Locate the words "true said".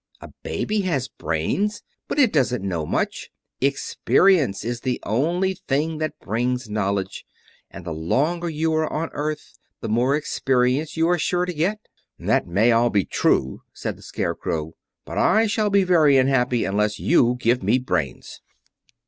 13.05-13.95